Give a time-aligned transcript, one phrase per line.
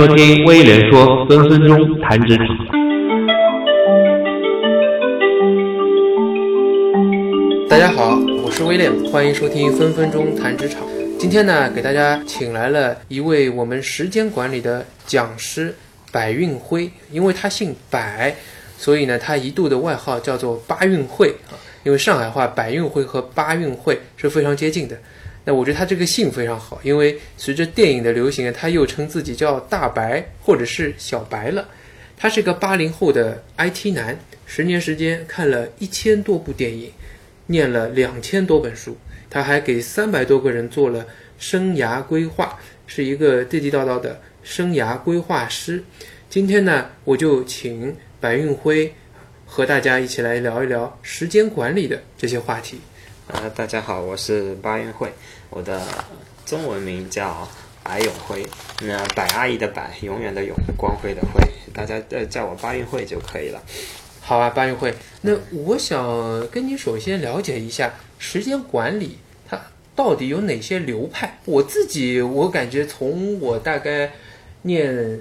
[0.00, 2.46] 收听威廉说分分钟谈职场。
[7.68, 10.80] 大家好，我是威廉，欢迎收听分分钟谈职场。
[11.18, 15.74] 今天呢，给大家请来了一位我们时间管理的讲师
[16.10, 18.34] 百运辉，因为他姓百，
[18.78, 21.52] 所以呢，他一度的外号叫做八运会啊。
[21.82, 24.96] 因为上海话百运会和八运会是非常接近的。
[25.44, 31.68] 那我觉得他这个姓非常好，因为随着电影的流行，他又称自己叫大白或者是小白了。
[32.16, 36.92] 他是个八零后的 IT 男，十年时间看了一千多部电影，
[37.46, 38.98] 念了两千多本书，
[39.30, 41.06] 他还给三百多个人做了
[41.38, 45.82] 生涯规划，是一个地地道道的生涯规划师。
[46.28, 48.92] 今天呢，我就请白运辉
[49.46, 52.78] 和大家一起来聊一聊时间管理的这些话题。
[53.30, 55.08] 啊，大家好，我是八运会，
[55.50, 55.80] 我的
[56.44, 57.48] 中文名叫
[57.84, 58.44] 白永辉，
[58.82, 61.40] 那白阿姨的白，永远的永，光辉的辉，
[61.72, 63.62] 大家呃叫我八运会就可以了。
[64.20, 64.92] 好啊，八运会。
[65.20, 69.60] 那我想跟你首先了解一下时间管理，它
[69.94, 71.38] 到底有哪些流派？
[71.44, 74.10] 我自己我感觉从我大概
[74.62, 75.20] 念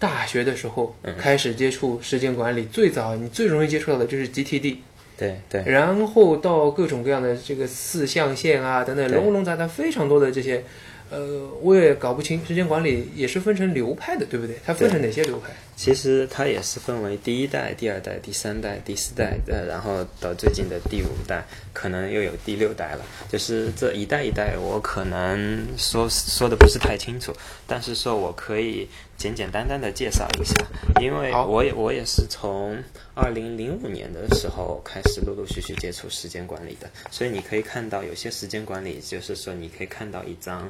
[0.00, 4.78] 大学的时候开始接触时间管理，最早你最容易接触到的就是 GTD。
[5.16, 10.64] 对对，然后到各种各样的这个四象限啊等等，龙龙杂杂非常多的这些，
[11.10, 14.56] 呃，我也搞不清时间管理也是分成流派的，对不对？
[14.64, 15.52] 它分成哪些流派？
[15.76, 23.04] 其实它也是分为第一代、第二代、第三代、第四代，呃，然后到最近的第五代，可能又有第六代了。
[23.28, 27.32] 就是这一代一代，我可能说说的不是太清楚，
[27.66, 30.54] 但是说我可以简简单单的介绍一下，
[31.00, 32.76] 因为我也我也是从。
[33.16, 40.68] 二零零五年的时候开始陆陆续续接触时间管理的，所以你可以看到有些时间管理，就是说你可以看到一张，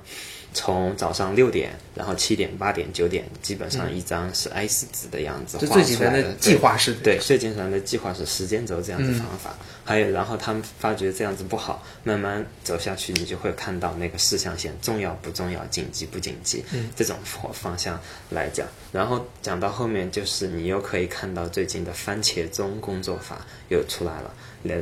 [0.53, 9.56] 从早上六点，然后七点、八点、九点，基本上一张是 A 四纸的样子，最简单的计划是，对，最简单的计划是时间轴这样子方法。
[9.84, 18.00] 还有，然后他们发觉这样子不好，慢慢走下去，你就会看到那个四象限，重要不重要，紧急不紧急，嗯这种方方向
[18.30, 18.67] 来讲。
[18.92, 24.34] 然后讲到后面，就是你又可以看到最近的番茄钟工作法又出来了，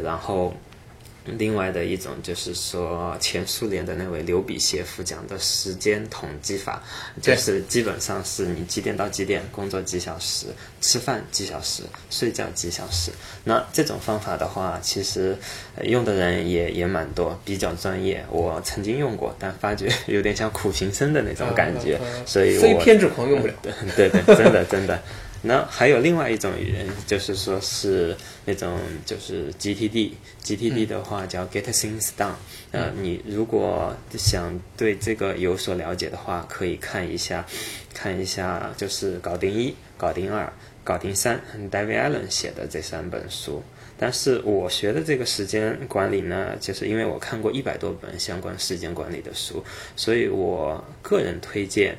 [0.02, 0.54] 然后。
[1.24, 6.82] 另外的一种就是说，前苏联的那位刘比歇夫讲的时间统计法，
[7.20, 10.46] 就是基本上是你几点到几点工作几小时，
[10.80, 13.12] 吃饭几小时，睡觉几小时。
[13.44, 15.36] 那这种方法的话，其实
[15.82, 18.24] 用的人也也蛮多，比较专业。
[18.30, 23.54] 我曾经用过，但发觉有点像苦行僧的那种感觉， 所以非偏执狂用不了。
[23.96, 25.00] 对对，真的真的。
[25.44, 32.34] 那还有另外一种语言，就是说是那种就是 GTD，GTD 的话叫 Get Things Done。
[32.70, 37.44] 呃，你如果想对这个有所了解的话，可以看一下，
[37.92, 40.50] 看一下就是搞定一、搞定二、
[40.84, 43.60] 搞定三，David Allen 写的这三本书。
[43.98, 49.64] 但是我学的这个时间管理呢，就是因为我看过一百多本相关时间管理的书，
[49.96, 51.98] 所以我个人推荐，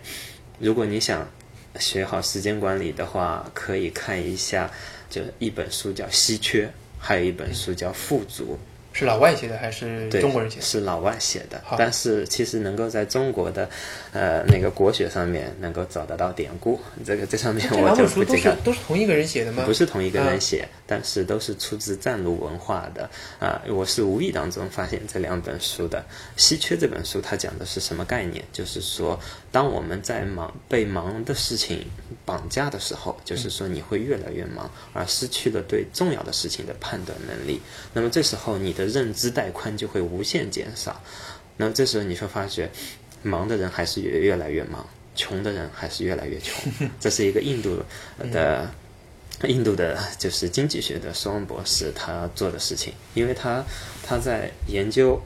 [0.60, 1.30] 如果你想。
[1.80, 4.70] 学好时间管理的话，可以看一下，
[5.10, 6.66] 就一本书叫《稀缺》，
[7.00, 8.58] 还有一本书叫《富足》。
[8.94, 10.58] 是老外写的还是中国人写？
[10.58, 10.62] 的？
[10.62, 13.68] 是老外写的，但是其实能够在中国的
[14.12, 16.80] 呃那个国学上面能够找得到典故。
[17.04, 18.56] 这个这上面我就不知道。
[18.64, 19.64] 都是同一个人写的吗？
[19.66, 23.09] 不是同一个人写，但是都是出自湛卢文化的
[23.40, 23.59] 啊。
[23.68, 26.00] 我是无意当中发现这两本书的。
[26.38, 28.46] 《稀缺》这本书它讲的是什么概念？
[28.54, 29.20] 就是说，
[29.52, 31.84] 当我们在忙被忙的事情
[32.25, 37.60] 绑架的时候，就是说你会越来越忙，而失去了对重要的事情的判断能力。
[37.92, 41.02] 那么这时候你的认知带宽就会无限减少，
[41.58, 42.70] 那这时候你会发觉，
[43.22, 44.86] 忙的人还是越越来越忙，
[45.16, 46.72] 穷的人还是越来越穷。
[47.00, 47.82] 这是一个印度
[48.32, 48.70] 的，
[49.48, 53.64] 印度的就是经济学的索恩博士他做的事情，因为他
[54.04, 55.22] 他在研究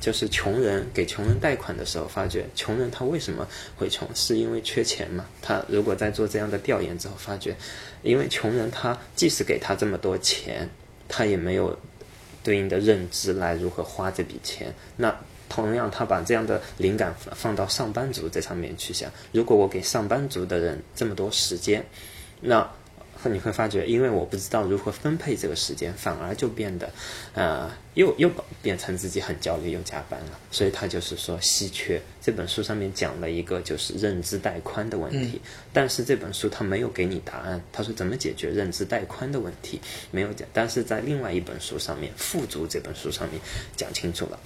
[0.00, 3.46] 就是穷人给穷人贷款的时候，发觉穷人他为什么
[3.76, 5.26] 会穷，是因为缺钱嘛？
[5.40, 7.56] 他如果在做这样的调研之后，发觉，
[8.02, 10.68] 因为穷人他即使给他这么多钱，
[11.08, 11.78] 他也没有。
[12.42, 14.74] 对应的认知来如何花这笔钱？
[14.96, 15.14] 那
[15.48, 21.84] 同样，他把这样的灵感放到上班族这上面去想：如果我给上班族的人这么多时间，
[22.40, 22.70] 那。
[23.28, 26.90] 你会发觉，因为我不知道如何分配这个时间，反而就变得，
[27.34, 28.30] 呃，又又
[28.62, 30.38] 变成自己很焦虑又加班了。
[30.50, 35.40] 所以他就是说，稀缺这本书上面讲了一个就是认知带宽的问题，
[35.72, 37.62] 但是这本书他没有给你答案。
[37.72, 39.80] 他说怎么解决认知带宽的问题，
[40.10, 40.48] 没有讲。
[40.52, 43.40] 但是在另外一本书上面，富足这本书上面
[43.76, 44.38] 讲清楚了。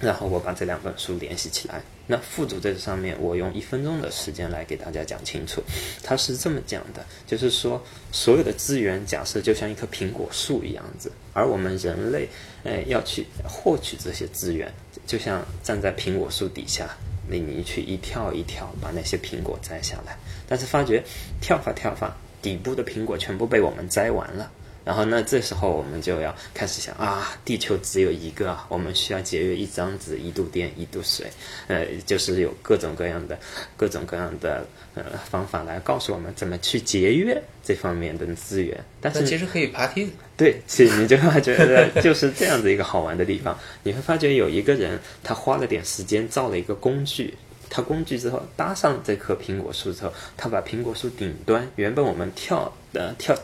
[0.00, 1.82] 然后我把这两本书联系起来。
[2.06, 5.62] 那副组这上面，我用一分钟的时间来给大家讲清楚。
[6.02, 7.80] 他是这么讲的，就是说
[8.10, 12.28] 所有的资源假设就像一棵苹果树一样子，而我们人类，
[12.64, 14.72] 哎，要去获取这些资源，
[15.06, 16.88] 就像站在苹果树底下，
[17.28, 20.18] 那你去一跳一跳把那些苹果摘下来，
[20.48, 21.04] 但是发觉
[21.40, 24.50] 跳法跳法，底部的苹果全部被我们摘完了。
[24.84, 31.26] 然后呢，这时候我们就要开始想啊，地球只有一个，我们需要节约一张纸、一度电、一度水，
[31.68, 33.38] 呃，就是有各种各样的、
[33.76, 38.82] 各种各样的呃方法来告诉我们怎么去节约这方面的资源。
[39.00, 40.10] 但是其实可以爬梯。
[40.36, 43.56] 对，其实你就会觉得就是这样子一个好玩的地方。
[43.82, 47.34] 你会发觉有一个人，他花了点时间造了一个工具，
[47.68, 53.36] 他工具之后搭上这棵苹果树之后，他把苹果树顶端原本我们跳的跳。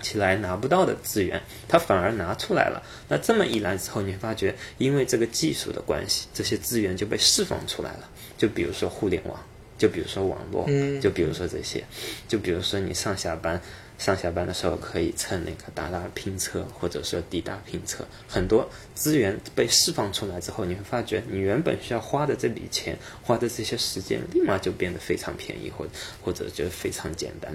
[0.00, 2.82] 起来拿不到的资源，他反而拿出来了。
[3.08, 8.08] 那这么一来之后，你发觉，因为这个技术的关系，这些资源就被释放出来了。
[8.38, 9.38] 就比如说互联网，
[9.78, 10.66] 就比如说网络，
[11.00, 11.84] 就比如说这些，
[12.26, 13.60] 就比如说你上下班，
[13.98, 25.86] 上下班的时候可以蹭那个达达拼车，或者说滴答拼车，很多资源被释放出来之后，你会发觉，你原本需要花的这笔钱，花的这些时间，立马就变得非常便宜，或
[26.20, 27.54] 或者就非常简单。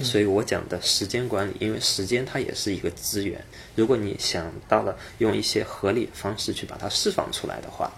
[0.00, 3.42] 所以我讲的时间管理，因为时间它也是一个资源。
[3.74, 7.90] 如果你想到了用一些合理的方式去把它释放出来的话，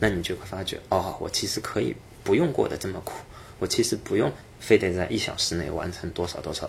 [0.00, 3.12] 那你就会发觉，哦，我其实可以不用过得这么苦，
[3.60, 6.68] 我其实不用非得在一小时内完成多少多少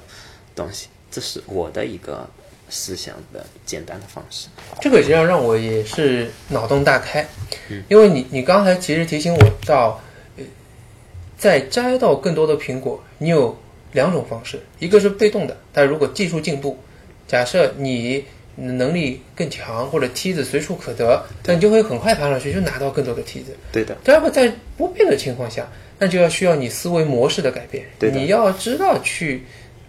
[0.55, 0.87] 东西。
[1.09, 2.29] 这是我的一个
[2.69, 4.47] 思想的简单的方式。
[4.81, 7.27] 这个实际上让我也是脑洞大开，
[7.89, 9.99] 因为你你刚才其实提醒我到，
[11.37, 13.57] 在摘到更多的苹果，你有。
[13.95, 16.77] 两种方式，一个是被动的，但如果技术进步，
[17.27, 18.23] 假设你
[18.55, 23.55] 能力更强，或者梯子随处可得，那你就会很快爬上去，就拿到更多的梯子。
[23.71, 23.97] 对的。
[24.03, 27.83] 第二个，在不变的情况下，那就要需要你思维模式的改变。
[27.97, 29.41] 对你要知道去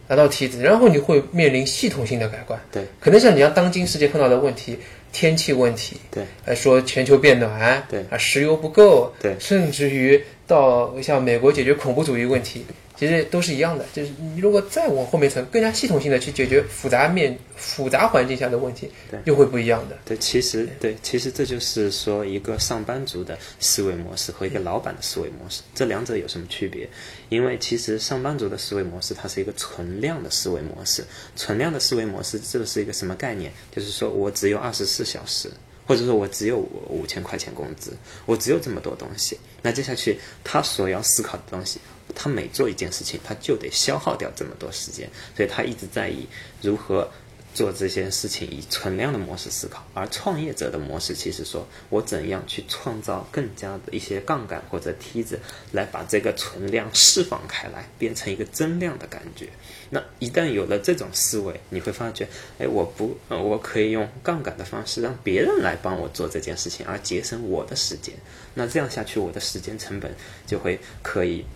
[0.09, 2.59] 拿到梯子，然后你会面临系统性的改观。
[2.73, 2.85] 对。
[3.01, 4.79] 可能像你像当今世界碰到的问题，
[5.13, 12.65] 天气问题，对，还说全球变暖，对，啊，石油不够，对，甚至于到像美国解决恐怖主义问题。
[12.97, 19.99] 其实都是一样的，就是你如果再往后面层，更加系统性的去解决复杂面、复杂环境下的问题，对，又会不一样的。
[20.05, 26.89] 对，其实对，其实这就是说一个上班族的思维模式和一个老板的思维模式，这两者有什么区别？
[27.29, 31.05] 因为其实上班族的思维模式它是一个存量的思维模式，
[31.35, 33.53] 存量的思维模式这是一个什么概念？
[33.75, 35.51] 就是说我只有二十四小时，
[35.87, 36.59] 或者说我只有
[36.89, 37.93] 五千块钱工资，
[38.25, 41.79] 我只有这么多东西，那接下去他所要思考的东西。
[42.17, 46.27] 他每做一件事情，他就得消耗掉这么多时间，所以他一直在以
[46.63, 47.09] 如何
[47.55, 49.83] 做这件事情以存量的模式思考。
[49.95, 55.39] 而创业者的模式，其实说我怎样去创造更加的一些杠杆或者梯子，
[55.73, 59.49] 来把这个存量释放开来，变成一个增量的感觉。
[59.89, 62.29] 那一旦有了这种思维，你会发觉，
[62.59, 68.15] 哎，我不，我可以用杠杆的方式让别人来帮我做这件事情，而节省我的时间。
[68.53, 70.15] 那这样下去，我的时间成本
[70.47, 71.47] 就会可以。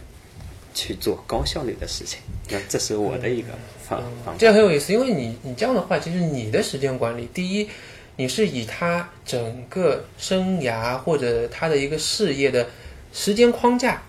[0.80, 2.18] 去做高效率的事情，
[2.48, 3.48] 那这是我的一个
[3.86, 4.34] 方方。
[4.38, 7.68] 这样很有意思，因为你你这样的话，其实你的时间管理，第一，
[8.16, 12.66] 你是以他整个生涯或者他的一个事业的
[13.12, 14.02] 时间框架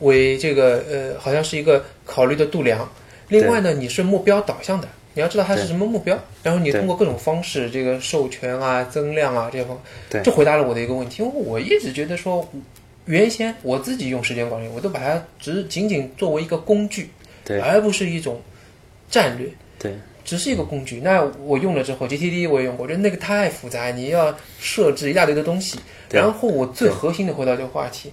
[0.00, 2.90] 为这个呃，好像是一个考虑的度量。
[3.28, 9.80] 另外呢，你是目标导向的，你要知道它是什么目标，然后你通过各种方式，这个授权啊、增量啊这些方，
[10.24, 11.22] 这回答了我的一个问题。
[11.22, 12.44] 因为我一直觉得说。
[13.06, 17.10] 原先我自己用时间管理，我都把它只仅仅作为一个工具，
[17.44, 18.40] 对，而不是一种
[19.10, 19.92] 战略，对，
[20.24, 21.00] 只是一个工具。
[21.00, 25.78] 那我用了之后，GTD 我也用过，我觉得那个太复杂，你要设置一大堆的东西。
[26.10, 28.12] 然后我最核心的回到这个话题，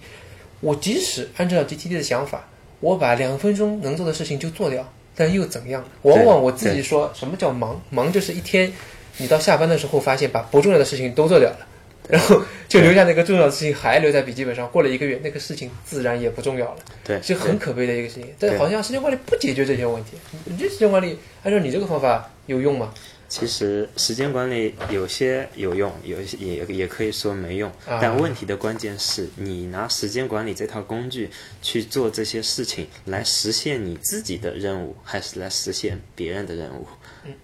[0.62, 2.48] 我即使按照 GTD 的想法，
[2.80, 5.84] 我把两分钟能做的事情就做掉，但又怎样？
[6.02, 7.80] 往往我自己说什么叫忙？
[7.90, 8.72] 忙就是一天，
[9.18, 11.68] 你到下班的时候发现把不重要的事情都做掉了。
[12.10, 16.78] 然后就留下那个重要的事情还留在笔记本上，过了一个月，那个事情自然也不重要了。
[17.04, 18.26] 对，是很可悲的一个事情。
[18.40, 20.18] 但好像时间管理不解决这些问题。
[20.46, 22.92] 你这时间管理按照你这个方法有用吗？
[23.28, 27.72] 其实时间管理有些有用，有些也也可以说没用。
[28.02, 31.30] 但问题的关键是你拿时间管理这套工具
[31.62, 36.88] 去做这些事情，来实现你自己的任务，还是来实现别人的任务？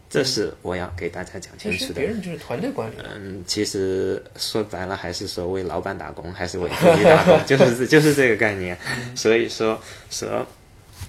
[0.09, 1.93] 这是我要给大家讲清楚的。
[1.93, 2.95] 别人就是团队管理。
[3.13, 8.75] 嗯，其实说白了，还是说为老板打工，还是为自己打工， 就是就是这个概念。
[9.13, 10.47] 所以说说，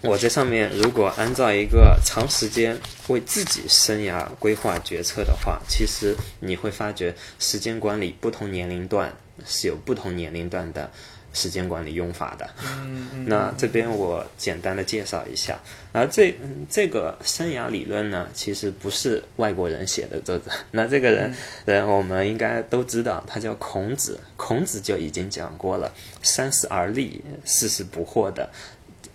[0.02, 2.78] 我在上面如果按照一个长时间
[3.09, 9.12] 为自己生涯规划决策的话，其实你会发觉，时间管理不同年龄段
[9.45, 10.90] 是有不同年龄段的
[11.33, 12.49] 时间管理用法的。
[12.62, 15.59] 嗯嗯那这边我简单的介绍一下，
[15.93, 28.49] 而这嗯这个生涯理论呢，其实不是外国人写的，这个那这个人人我们应该都知道，他叫孔子，孔子就已经讲过了“三十而立，四十不惑”的，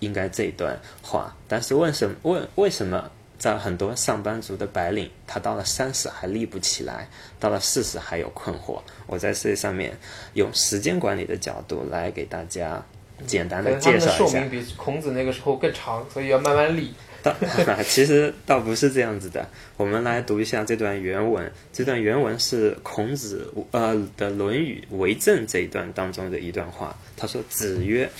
[0.01, 1.33] 应该这段话。
[1.47, 7.07] 但是为什么为为什么在很多上班族的白领，他到了三十还立不起来，
[7.39, 8.79] 到了四十还有困惑？
[9.07, 9.97] 我在这上面
[10.33, 12.83] 用时间管理的角度来给大家
[13.25, 14.49] 简单的介绍一下寿命。
[14.49, 16.93] 比孔子那个时候更长，所以要慢慢立。
[17.23, 17.35] 倒
[17.83, 19.47] 其实倒不是这样子的。
[19.77, 21.51] 我们来读一下这段原文。
[21.71, 26.97] 这段原文是孔子呃的《论语为政》这一段当中的一段话。
[27.15, 28.11] 他说：“子曰：‘呃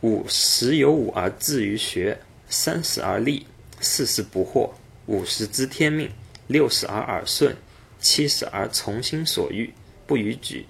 [0.00, 2.18] 五十有五而志于学，
[2.48, 3.46] 三十而立，
[3.80, 4.70] 四十不惑，
[5.06, 6.10] 五十知天命，
[6.46, 7.56] 六十而耳顺，
[8.00, 9.72] 七十而从心所欲，
[10.06, 10.66] 不逾矩。’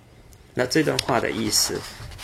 [0.54, 1.80] 那这段话的意思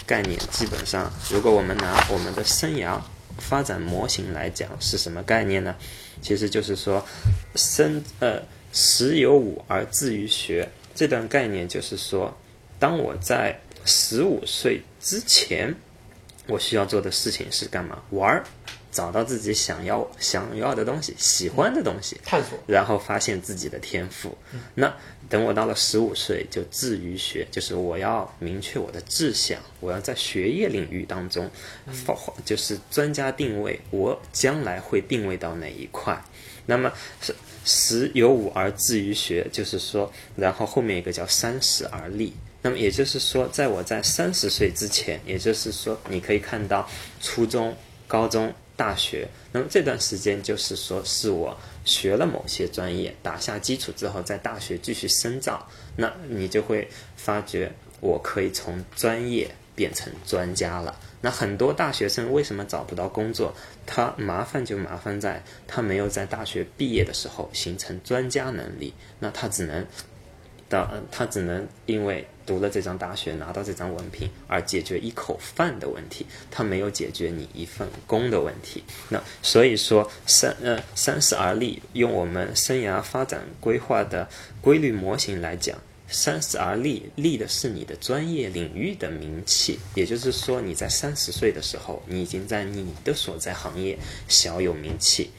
[0.06, 3.00] 概念，基本上，如果我们拿我们的生涯
[3.38, 5.74] 发展模型来讲，是什么概念呢？
[6.20, 7.06] 其实就是说，
[7.54, 12.36] 生呃十有五而志于学这段概念，就是说，
[12.78, 15.74] 当我在十五岁之前，
[16.48, 18.02] 我需要做的事情是干嘛？
[18.10, 18.42] 玩儿，
[18.90, 22.58] 找到自己想要想要的东西，喜欢的东西，探索。
[22.66, 24.36] 然后发现自己的天赋。
[24.74, 24.92] 那
[25.28, 31.50] 等我到了十五岁，就志于学，就是我要明确我的志向，我要在学业领域当中，
[31.86, 36.18] 发就是专家定位，我将来会定位到哪一块。
[36.64, 42.32] 那么是十有五而志于学，就是说，然后后面一个叫三十而立。
[42.62, 46.88] 那么也就是说，在我在三十岁之前，也就是说，你可以看到
[47.20, 60.98] 初中、高中、大学，那么这段时间就是说，是我学了某些专业，打下基础之后，在大学继续深造，那你就会发觉，我可以从专业变成专家了。
[61.20, 63.54] 那很多大学生为什么找不到工作？
[63.86, 69.84] 他麻烦就麻烦在他没有在大学毕业的时候形成专家能力，那他只能
[70.68, 78.82] 到他只能因为读了这张大学拿到这张文凭而解决一口饭的问题，他没有解决你一份工的问题。
[79.10, 84.26] 那所以说三呃三十而立，用我们生涯发展规划的
[84.62, 85.76] 规律模型来讲。
[86.10, 95.30] 三十而立，立的是你的专业领域的名气，也就是说，你在三十岁的时候，你已经在你的所在行业小有名气。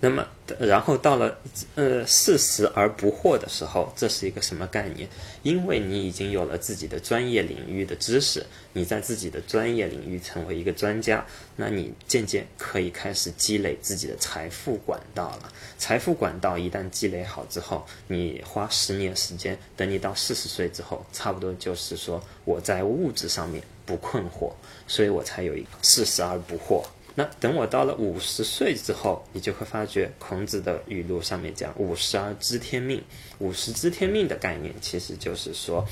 [0.00, 0.26] 那么，
[0.58, 1.38] 然后到了
[1.74, 5.08] 呃四十而不惑的时候，这是一个什么概念？
[5.42, 11.24] 因为你已经有了自己的专业领域的知识，你在自己的专业领域成为一个专家，
[11.56, 15.52] 那你渐渐可以开始积累自己的财富管道了。
[15.78, 24.52] 财富管道一旦积累好之后，你花十年时间，等你到四十岁之后，差不多就是说我在物质上面不困惑，
[24.86, 26.84] 所以我才有一个四十而不惑。
[27.14, 33.02] 那等我到了五十岁之后，你就会发觉孔子的语录上面讲“五十而知天命”。
[33.38, 35.84] 五十知天命的概念，其实就是说，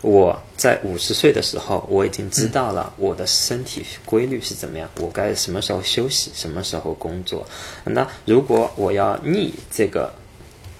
[0.00, 7.46] 我在五十岁的时候，我已经知道了我的身体规律是怎么样，我该什么时候休息，什么时候工作。
[7.84, 10.12] 那如果我要逆这个，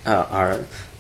[0.05, 0.59] 呃，而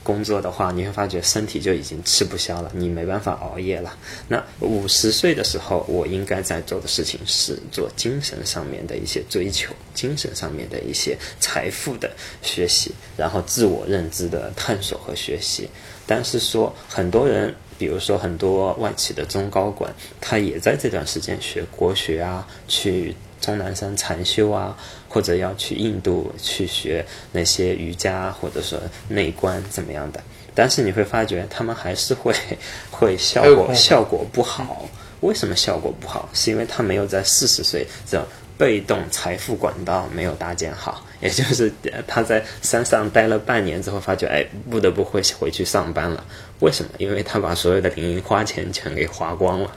[0.09, 3.95] 工作的话，你会发觉身体就已经吃不消了，你没办法熬夜了。
[4.27, 12.11] 那五十岁的时候，我应该在做的事情是做精神上面的一些追求，精神上面的一些财富的
[12.41, 15.69] 学习，然后自我认知的探索和学习。
[16.07, 24.75] 但是说很多人，比如说很多外企的中高管，他也在这段时间学国学啊，去终南山禅修啊，
[25.09, 30.21] 或者要去印度去学那些瑜伽，或者说内观怎么样的。
[30.55, 32.35] 但是你会发觉，他们还是会
[32.91, 34.89] 会效果效果不好。
[35.21, 36.29] 为什么效果不好？
[36.33, 46.25] 是因为他没有在四十岁这种被动财富管道没有搭建好，也就是呃他在山上待了半年之后，发觉哎，不得不会回去上班了。
[46.61, 46.91] 为什么？
[46.99, 49.71] 因为他把所有的零花钱全给花光了。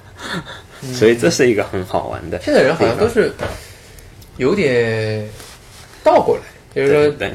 [0.93, 2.39] 所以这是一个很好玩的。
[2.41, 3.31] 现在人好像都是
[4.41, 5.24] 有点
[6.03, 6.43] 倒过来，
[6.74, 7.29] 就是说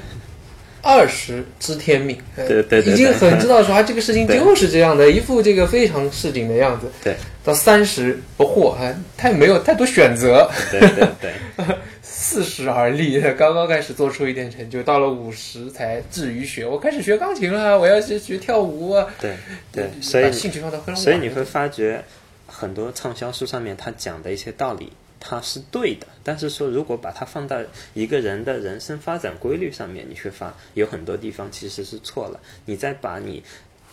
[0.82, 6.90] 二十知天命，呃对对对已经很知道说啊，这个事情 就是这样的，一副这个非常市井的样子。
[7.04, 10.50] 对到三十不惑，啊，太没有太多选择。
[10.70, 11.32] 对对对
[12.02, 16.66] 四十而立，刚刚开始做出一点成就，到了五十才至于学。
[16.66, 19.06] 我开始学钢琴了，我要去学跳舞啊。
[19.20, 19.36] 对
[19.70, 22.02] 对，所以兴趣放到非常所以你会发觉，
[22.46, 26.06] 很多畅销书上面他讲的一些道理，它是对的。
[26.22, 27.60] 但是说，如果把它放到
[27.94, 32.40] 一个人的人生发展规律上面，你会发有很多地方其实是错了。
[32.64, 33.42] 你再把你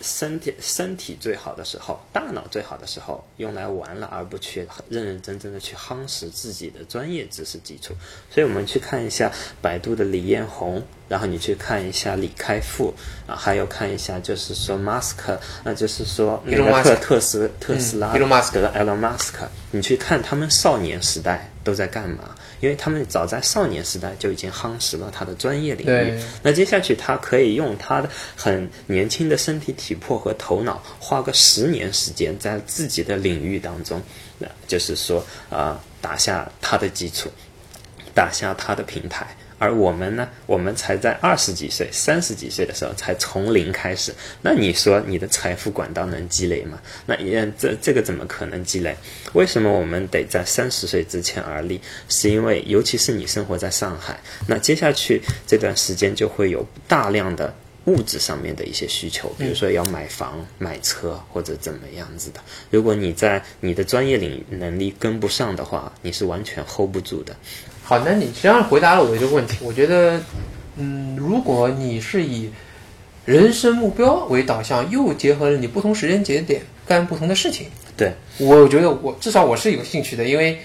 [0.00, 7.94] 身体身体最好的时候，大脑最好的时候用来玩了，而不去认认真真的去夯实自己的专业知识基础。
[8.28, 12.92] 所以我们去看一下百度的李彦宏，然后你去看一下李开复
[13.26, 19.32] 啊，还有看一下就是说马斯克，那就是说那个特特斯特斯拉，Elon Musk 的 Elon Musk，
[19.70, 22.34] 你去看他们少年时代都在干嘛？
[22.60, 34.00] 因为他们早在少年时代就已经夯实了他的专业领域，那接下去他可以用他的很年轻的身体体魄和头脑，花个十年时间在自己的领域当中，
[34.38, 37.30] 那就是说啊，打下他的基础，
[38.14, 39.26] 打下他的平台。
[39.58, 44.12] 而我们呢，我们才在二十几岁、三十几岁的时候才从零开始。
[44.42, 46.78] 那你说你的财富管道能积累吗？
[47.06, 48.96] 那也这这个怎么可能积累？
[49.32, 51.80] 为什么我们得在三十岁之前而立？
[52.08, 57.54] 是因为尤其是你生活在上海，那接下去这段时间就会有大量的
[57.86, 62.40] 物质上面的一些需求，比如说要买房、买车或者怎么样子的。
[62.70, 67.36] 如果你在你的专业领能力跟不上的话，你是完全 hold 不住的。
[67.86, 69.58] 好，那你实际上回答了我的一个问题。
[69.60, 70.18] 我觉得，
[70.78, 72.48] 嗯，如果你是以
[73.26, 80.24] 人生目标为导向，又结合了你不同时间节点干不同的事情，对我觉得我至少我是有兴趣的。
[80.24, 80.58] 因为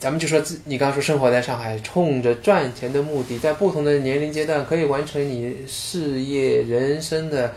[0.00, 7.54] 咱们就说自你刚刚说生活在上海，冲着赚钱的目的，在不同的年龄阶段可以完成你事业人生的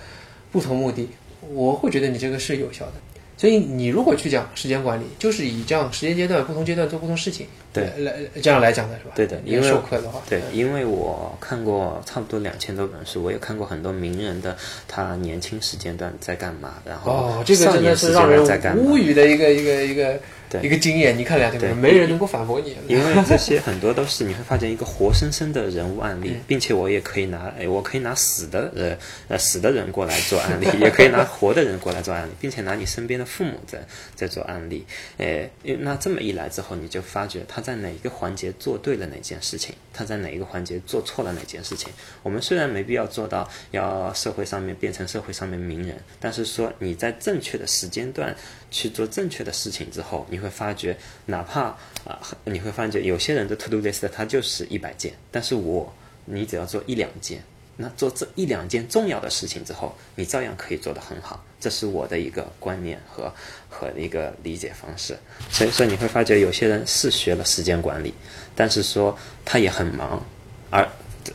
[0.51, 1.09] 不同目的，
[1.51, 2.93] 我会觉得你这个是有效的。
[3.37, 7.47] 所以你如果去讲时间管理，就是以这样时间阶段不同阶段做不同事情。
[7.71, 9.11] 对，来这样来讲的是吧？
[9.15, 14.57] 对的，因为授课的话，对，因为我看过差不多两千多本书，我也看过很多名人的
[14.87, 18.43] 他年轻时间段在干嘛，然后哦，这个真的是让人
[18.75, 20.19] 无语的一个一个一个
[20.63, 21.15] 一个经验。
[21.15, 22.75] 你看两千本，没人能够反驳你。
[22.87, 28.97] 因为这些很多都是你会发现一个活生生的人物案例，并且我也可以拿，哎，我可以拿死的呃
[29.27, 33.77] 呃死的人过来做案例，也可以拿活的人过来做案例，并且拿你身边的父母在
[34.15, 34.83] 在做案例。
[35.19, 35.47] 哎，
[35.81, 37.58] 那这么一来之后，你就发觉他。
[37.59, 39.75] 他在哪一个环节做对了哪件事情？
[39.93, 41.91] 他在哪一个环节做错了哪件事情？
[42.23, 48.33] 我们虽然没必要做到要社会上面变成社会上面名人，但是说你在正确的时间段
[48.71, 51.63] 去做正确的事情之后，你会发觉，哪怕
[52.05, 55.93] 啊，你会发觉有些人的 to do list 他就是一百件，但是我
[56.23, 57.43] 你只要做一两件。
[57.75, 61.43] 那做这一两件重要的事情之后，你照样可以做得很好。
[61.59, 63.33] 这是我的一个观念和
[63.69, 65.17] 和一个理解方式。
[65.49, 68.13] 所以说你会发觉，有些人是学了时间管理，
[68.55, 70.23] 但是说他也很忙。
[70.69, 70.87] 而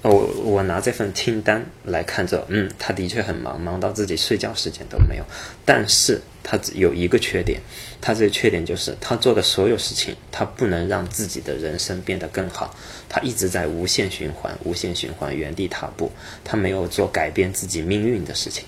[0.03, 5.25] 我我拿这份清单来看着，嗯，他的确很忙，忙到自己睡觉时间都没有。
[5.65, 7.61] 但是他有一个缺点，
[8.01, 12.75] 他这个缺点就是他做的所有事情，他不能让自己的人生变得更好。
[13.09, 16.11] 他一直在无限循环，无限循环，原地踏步。
[16.43, 18.65] 他没有做改变自己命运的事情。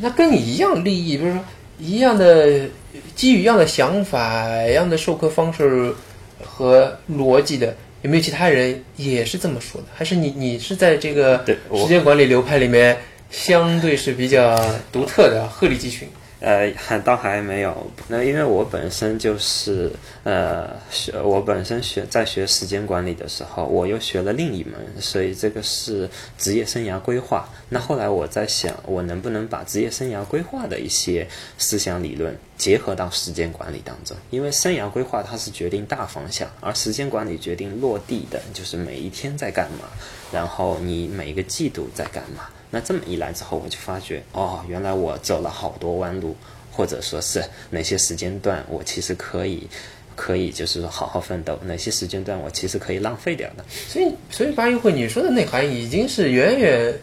[0.00, 1.44] 那，跟你一样利益，比如说
[1.78, 2.68] 一样的
[3.14, 5.94] 基于一样的想法、一样的授课方式
[6.42, 9.86] 和逻辑的，有没有其他人也是这么说的？
[9.94, 12.96] 还是你你是在这个时间管理流派里面
[13.30, 14.56] 相对是比较
[14.92, 16.08] 独特的，鹤立鸡群？
[16.38, 17.90] 呃，还倒还没有。
[18.08, 19.90] 那因为我本身就是
[20.22, 27.48] 呃学，我本身学在学时间管理的时候，我又学了另一门，所以这个是职业生涯规划。
[27.68, 31.26] 那后来我在想，我能不能把职业生涯规划的一些
[31.58, 34.16] 思想理论结合到时间管理当中？
[34.30, 39.88] 因为生涯规划它是决定大方向，而时间管理决定落地的，就是每一天在干嘛，
[40.32, 42.48] 然后你每一个季度在干嘛。
[42.70, 46.36] 那这么一来之后，我就发觉哦，原来我走了好多弯路，
[46.70, 49.66] 或者说是哪些时间段我其实可以，
[50.14, 53.64] 可以就是说好好奋斗，哪些时间段我其实可以浪费掉的。
[53.88, 56.94] 所以，所以八一会你说的内涵已经是远远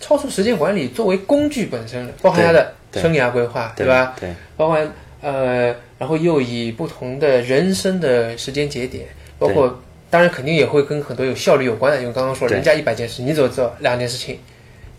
[0.00, 4.14] 超出时间管理作为工具本身了，包含他的生涯规划，对吧？
[4.18, 9.06] 对，包含呃，然后又以不同的人生的时间节点，
[9.38, 14.38] 包括当然肯定也会跟很多有效率有关的，因为刚刚说人家一百件事，你只做两件事情。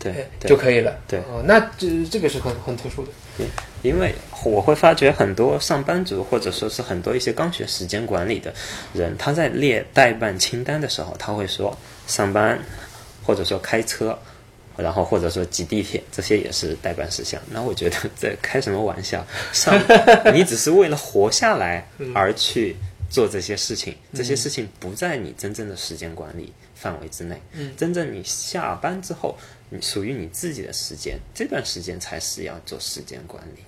[0.02, 0.96] 对，就可以了。
[1.06, 3.12] 对，哦，那这这个是很很特殊的。
[3.36, 3.46] 对，
[3.82, 8.50] 因为我会发觉很多上班族，或者说是很多一些刚学时间管理的
[8.94, 12.58] 人，他在列代办清单的时候，他会说上班，
[13.22, 14.18] 或者说开车，
[14.80, 17.40] 然后或者说挤地铁，这些也是代办事项。
[17.50, 19.26] 那我觉得在开什么玩笑？
[19.52, 19.74] 上
[20.34, 22.76] 你只是为了活下来而去
[23.08, 27.40] 做这些事情，这些事情不在你真正的时间管理范围之内。
[27.52, 29.36] 嗯，真正你下班之后。
[29.72, 33.62] 你属于你自己的时间，这段时间才是要做时间管理。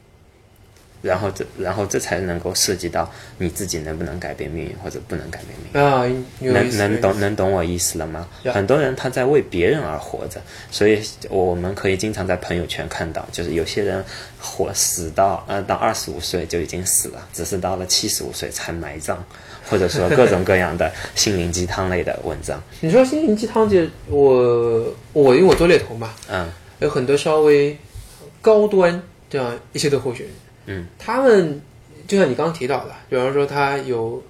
[1.02, 5.82] 然后这然后这才能够涉及到你自己能不能改变命运或者不能改变命运。
[5.82, 6.06] 啊，
[6.52, 8.26] 能能懂能懂我意思了吗？
[8.44, 14.02] 呀很多人他在为别人而活着，所以我们可以经常在朋友圈看到，就是有些人
[14.40, 19.18] 活死到呃到二十五岁就已经死了，只是到了七十五岁才埋葬，
[19.68, 22.62] 或者说各种各样的心灵鸡汤类的文章。
[22.80, 27.76] 你说心灵鸡汤界，我我因为我做猎头嘛，嗯有很多稍微
[28.40, 30.34] 高端这样一些的候选人，
[30.66, 31.60] 嗯，他们
[32.06, 34.22] 就像你刚刚提到的，比方说他有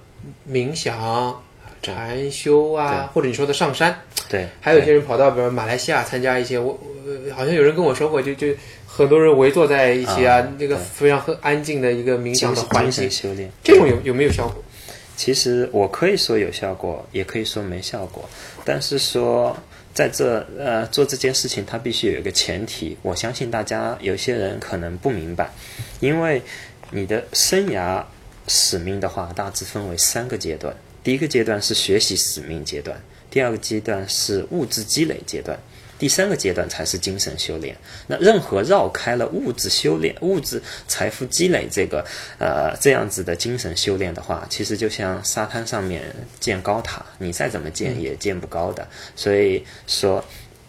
[0.49, 1.41] 冥想、
[1.81, 8.47] 禅修啊，或者你说的上山，对，还有一些人跑到比如马来西亚参加一些，我呃好像有人跟我说过，就就
[8.87, 13.51] 很多人围坐在一起啊，那个非常很安静的一个冥想的环境，修炼。
[13.63, 14.63] 这种有有没有效果？
[15.15, 18.27] 其实我可以说有效果，也可以说没效果。
[18.65, 19.55] 但是说
[19.93, 22.97] 在这呃做这件事情，它必须有一个前提。
[23.01, 25.51] 我相信大家有些人可能不明白，
[25.99, 26.41] 因为
[26.91, 28.03] 你的生涯
[28.47, 30.75] 使命的话，大致分为三个阶段。
[31.03, 35.59] 第一个阶段是学习使命阶段，第二个阶段是物质积累阶段。
[36.03, 37.73] 第三个阶段才是精神修炼。
[38.07, 42.05] 那任何绕开了物质修炼、物质财富积累这个
[42.37, 46.03] 呃这样子的精神修炼的话，其实就像沙滩上面
[46.41, 48.85] 建高塔，你再怎么建也建不高的。
[49.15, 50.21] 所以说，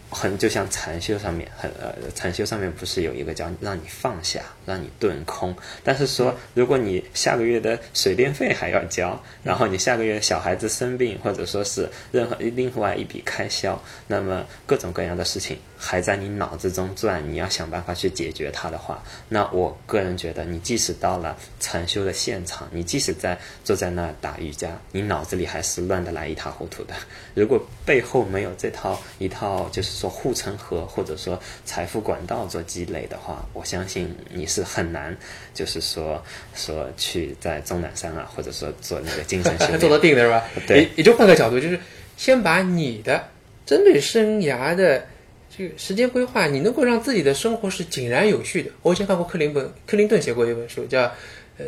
[0.09, 5.55] 很就像禅修上面，很呃禅修上面不是有一个叫让你放下，让你顿空。
[5.83, 26.93] 但是说，如果你下个月的水电费还要交，然后你下个月小孩子生病，或者说是任何另外一笔开销，那么各种各样的事情还在你脑子中转，你要想办法去解决它的话，那我个人觉得，你即使到了禅修的现场，你即使在坐在那儿打瑜伽，你脑子里还是乱得来一塌糊涂的。
[27.33, 35.17] 如果背后没有这套一套，就是说护城河或者说财富管道做积累的话，我相信你是很难，
[35.53, 40.01] 就是说说去在终南山啊，或者说做那个精神修 做到炼。
[40.01, 40.43] 定的是吧？
[40.67, 41.79] 对也也就换个角度，就是
[42.17, 43.27] 先把你的
[43.65, 45.03] 针对生涯的
[45.57, 48.69] 这个时间规划，你能够让自己的生活是井然有序的。
[48.81, 51.01] 我以前看过克林本克林顿写过一本书，叫
[51.57, 51.65] 呃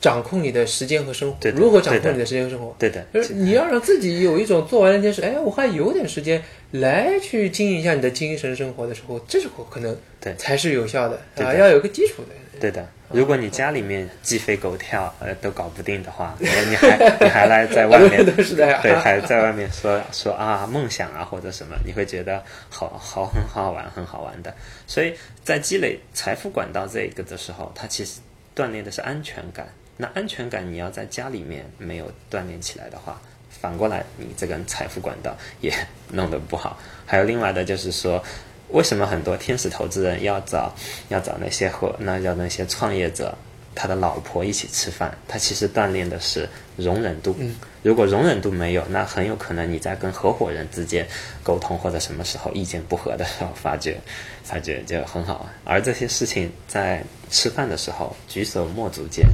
[0.00, 2.74] 掌控你的时间和生活，对如何掌控你的时间和生活。
[2.78, 12.28] 对的，就是你要让自己有一种做完了这件事，哎，我还有点时间来去经营一下你的精神生活的时候，这时候可能对才是有效的啊，要有个基础的。
[12.58, 24.54] 对的，如果你家里面鸡飞狗跳，呃，都搞不定的话，你你还你还来在外面很多人都是的呀对，还在外面说说啊梦想啊或者什么，你会觉得好好很好玩，很好玩的。
[24.86, 25.12] 所以
[25.44, 28.20] 在积累财富管道这一个的时候，它其实
[28.54, 29.68] 锻炼的是安全感。
[29.96, 35.72] 那安全感你要在家里面没有锻炼起来的话，反过来你这根财富管道也
[36.12, 36.78] 弄得不好。
[37.04, 38.22] 还有另外的就是说。
[38.70, 40.74] 为什么很多天使投资人要找
[41.08, 43.32] 要找那些和那叫那些创业者，
[43.76, 45.16] 他的老婆一起吃饭？
[45.28, 47.36] 他其实锻炼的是容忍度。
[47.84, 51.06] 如果容忍度没有，那很有可能你在跟合伙人之间
[51.44, 53.96] 沟通或者什么时候意见不合的时候，发觉
[54.42, 55.48] 发觉就很好。
[55.64, 59.24] 而这些事情在吃饭的时候举手莫足间，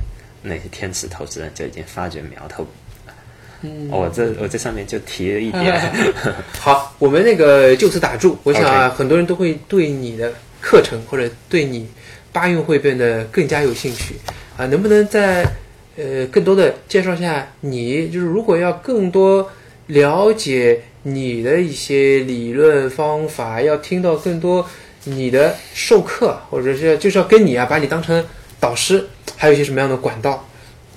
[0.42, 2.66] 那些天使投资人就已经发觉苗头。
[3.62, 5.92] 嗯，我这我这上面就提了一点。
[6.58, 8.36] 好，我们那个就此打住。
[8.42, 11.88] 我想啊很多人都会对你的课程或者对你
[12.32, 14.16] 八运会变得更加有兴趣
[14.56, 15.44] 啊，能不能再
[15.96, 18.08] 呃更多的介绍一下你？
[18.08, 19.48] 就是如果要更多
[19.86, 24.68] 了解你的一些理论方法，要听到更多
[25.04, 28.24] 你的授课，或者是就是要跟你啊，把你当成
[28.62, 29.04] 导师，
[29.36, 30.46] 还有一些什么样的管道？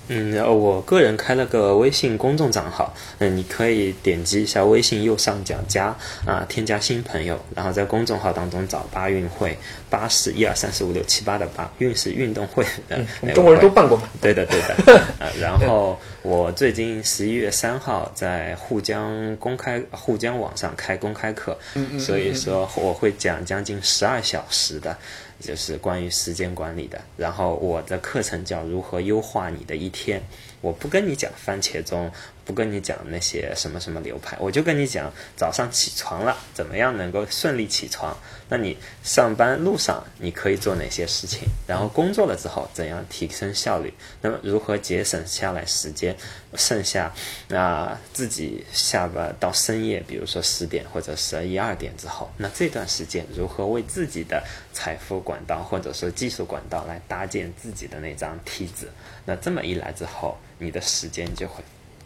[0.08, 5.86] 嗯，我个人开了个微信公众账号，嗯，你可以点击一下微信右上角加
[6.28, 9.58] 啊，添加新朋友，然后在公众号当中找八运会，
[9.90, 14.04] 八是一二三四五六七八的八，运是运动会，呃嗯，我们中国人都办过嘛。
[14.22, 14.76] 对的，对的。
[15.18, 21.58] 呃，然后我最近十一月三号在沪江公开沪江网上开公开课，
[21.98, 24.96] 所以说我会讲将近十二小时的，
[25.40, 27.02] 就是关于时间管理的。
[27.18, 30.22] 然后我的课程叫如何优化你的一天。
[30.62, 32.12] 我不跟你讲番茄钟，
[32.46, 38.16] 不跟你讲那些什么什么流派，我就跟你讲早上起床了，怎么样能够顺利起床。
[38.48, 41.48] 那你上班路上你可以做哪些事情？
[41.66, 43.92] 然后工作了之后怎样提升效率？
[44.22, 46.16] 那么如何节省下来时间？
[46.56, 47.12] 剩下
[47.50, 58.90] 那、自己下班到深夜，比如说十点或者十一二点之后，那这段时间如何为自己的财富管道或者说技术管道来搭建自己的那张梯子？
[59.26, 61.62] 那这么一来之后，你的时间就会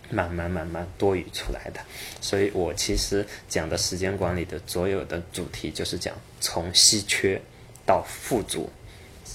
[0.10, 1.80] 慢慢慢慢多余出来的。
[2.22, 7.42] 所以我其实讲的时间管理的所有的主题就是讲从稀缺
[7.86, 8.70] 到富足，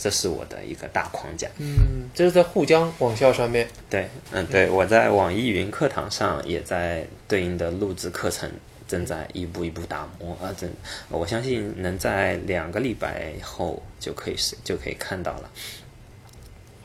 [0.01, 1.49] 这是我的一个大框架。
[1.59, 3.69] 嗯，这是在沪江网校上面。
[3.89, 8.51] 对，嗯，对，我在网易云课堂上也在对应的录制课程，
[8.87, 10.71] 正在一步一步打磨啊，正
[11.09, 15.51] 我相信能在两个礼拜后就可以是就可以看到了。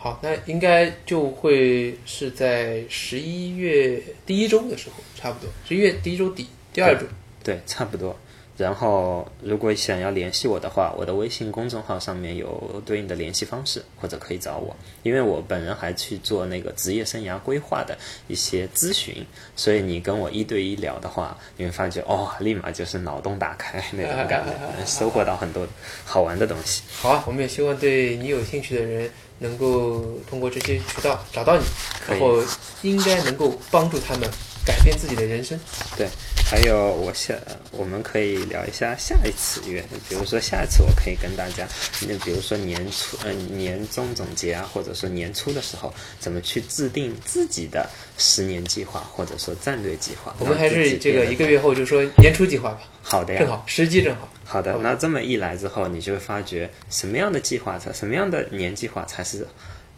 [0.02, 7.06] 好，那应该就会是在十一月第一周的时候，差不多十一月第一周底，第二周。
[7.44, 8.18] 对，差不多。
[8.60, 14.76] 然后，如果想要联系我的话，我的微信公众号上面有对应的联系方式，或者可以找我。
[15.02, 25.66] 因为我本人还去做那个职业生涯规划的一些咨询，所以你跟我一对一聊的话，你会发觉哦，立马就是脑洞打开那种感觉，能收获到很多
[26.04, 26.84] 好玩的东西。
[27.02, 31.64] 好啊，我们也希望对你有兴趣的人能够通过这些渠道找到你，
[32.10, 32.44] 然后
[32.82, 34.30] 应该能够帮助他们
[34.66, 35.58] 改变自己的人生。
[35.98, 36.10] 对。
[36.50, 37.36] 还有，我下
[37.72, 41.68] 我们可以聊一下下一次月，比如说下一次我可以跟大家，
[42.08, 50.36] 那比如说年初，嗯，年终总结啊，或者说年初的时候，怎么去制定自己的十年计划，或者说战略计划。
[50.40, 52.82] 我们还是这个一个月后就说年初计划吧。
[53.04, 54.28] 好的呀，正好时机正好。
[54.44, 59.48] 好的，那这么一来之后，你就会发觉什么样的计划才，什么样的年计划才是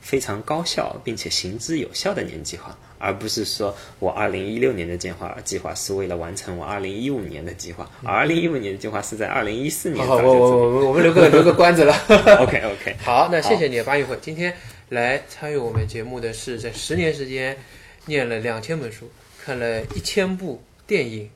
[0.02, 2.78] 非常高效并且行之有效的年计划。
[3.04, 10.06] 而不是说我二零一六年的计划计划是为了完成我二零一五年的计划，而二零一五年的计划是在二零一四年。
[10.06, 11.96] 好，我我我我们留个 留个关子了。
[12.40, 12.96] OK OK。
[13.02, 14.16] 好，那谢谢你，八一会。
[14.22, 14.54] 今天
[14.90, 17.58] 来参与我们节目的是在十年时间
[18.06, 19.10] 念了两千本书，
[19.44, 21.28] 看了一千部电影，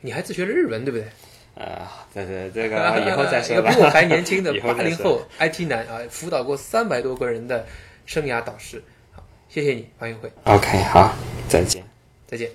[0.00, 1.06] 你还自学了日文，对不对？
[1.54, 3.70] 啊，这是这个以后再说吧。
[3.70, 7.64] 比我还年轻的八零后 IT 男啊，辅导过三百多个人的
[8.12, 8.84] 生涯导师。
[9.16, 10.30] 好谢谢你，王云辉。
[10.44, 11.12] OK，好，
[11.48, 11.82] 再见，
[12.26, 12.50] 再见。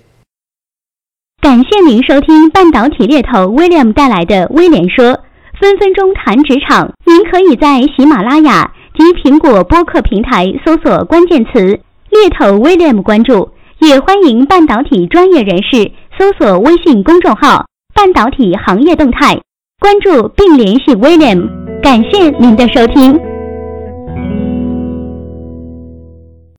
[1.42, 5.20] 感谢您收听半导体猎头 William 带来的威廉说，
[5.60, 6.92] 分分钟谈职场。
[7.04, 19.40] 您可以在喜马拉雅及苹果播客平台搜索关键词“猎头 William” 关注，也欢迎半导体专业人士搜索微信公众号“半导体行业动态”，
[19.80, 21.48] 关注并联系 William。
[21.82, 23.18] 感谢您的收听。